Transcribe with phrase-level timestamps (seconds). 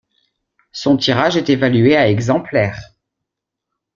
[0.71, 2.95] Son tirage est évalué à exemplaires.